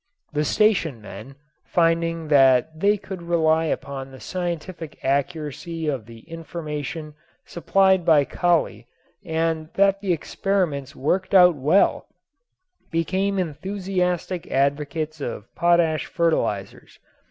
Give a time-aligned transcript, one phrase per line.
[0.33, 7.13] The station men, finding that they could rely upon the scientific accuracy of the information
[7.45, 8.87] supplied by Kali
[9.23, 12.07] and that the experiments worked out well,
[12.89, 16.97] became enthusiastic advocates of potash fertilizers.